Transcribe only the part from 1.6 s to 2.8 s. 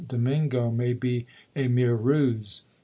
mere ruse."